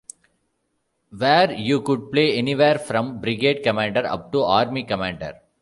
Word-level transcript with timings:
Where 1.15 1.51
you 1.51 1.83
could 1.83 2.11
play 2.11 2.35
anywhere 2.35 2.79
from 2.79 3.21
brigade 3.21 3.61
commander 3.61 4.03
up 4.07 4.31
to 4.31 4.41
army 4.41 4.83
commander. 4.83 5.39